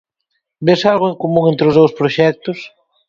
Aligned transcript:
Ves 0.65 0.81
algo 0.91 1.05
en 1.09 1.17
común 1.21 1.45
entre 1.47 1.65
os 1.69 1.77
dous 1.79 1.91
proxectos? 1.99 2.57